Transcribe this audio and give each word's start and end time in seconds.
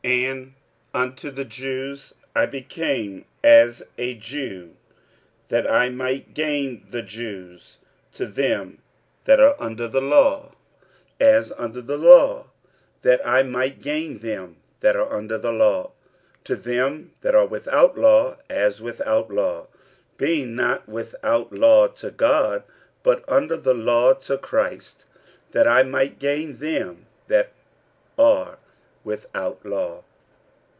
46:009:020 0.03 0.31
And 0.31 0.53
unto 0.95 1.29
the 1.29 1.45
Jews 1.45 2.13
I 2.35 2.47
became 2.47 3.25
as 3.43 3.83
a 3.99 4.15
Jew, 4.15 4.71
that 5.49 5.69
I 5.69 5.89
might 5.89 6.33
gain 6.33 6.83
the 6.89 7.03
Jews; 7.03 7.77
to 8.15 8.25
them 8.25 8.79
that 9.25 9.39
are 9.39 9.55
under 9.59 9.87
the 9.87 10.01
law, 10.01 10.53
as 11.19 11.51
under 11.55 11.81
the 11.81 11.99
law, 11.99 12.47
that 13.03 13.21
I 13.23 13.43
might 13.43 13.83
gain 13.83 14.17
them 14.17 14.55
that 14.79 14.95
are 14.95 15.13
under 15.13 15.37
the 15.37 15.51
law; 15.51 15.91
46:009:021 16.45 16.45
To 16.45 16.55
them 16.55 17.11
that 17.21 17.35
are 17.35 17.45
without 17.45 17.95
law, 17.95 18.37
as 18.49 18.81
without 18.81 19.29
law, 19.31 19.67
(being 20.17 20.55
not 20.55 20.89
without 20.89 21.53
law 21.53 21.85
to 21.85 22.09
God, 22.09 22.63
but 23.03 23.23
under 23.29 23.55
the 23.55 23.75
law 23.75 24.13
to 24.15 24.39
Christ,) 24.39 25.05
that 25.51 25.67
I 25.67 25.83
might 25.83 26.17
gain 26.17 26.57
them 26.57 27.05
that 27.27 27.51
are 28.17 28.57
without 29.03 29.65
law. 29.65 30.03